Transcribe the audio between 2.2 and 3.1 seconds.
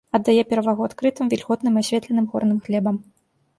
горным глебам.